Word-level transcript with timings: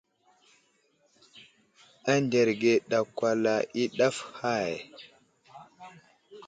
Anderge 2.13 2.73
ɗakwala 2.89 3.53
i 3.81 3.83
ɗaf 3.97 4.17
i 4.23 4.31
hay. 4.39 4.73